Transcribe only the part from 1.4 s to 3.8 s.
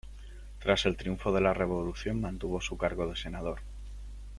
la revolución, mantuvo su cargo de senador.